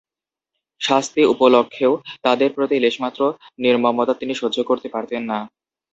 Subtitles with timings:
[0.81, 1.93] শাস্তি উপলক্ষেও
[2.23, 3.21] তাদের প্রতি লেশমাত্র
[3.59, 5.39] নির্মমতা তিনি সহ্য করতে পারতেন না।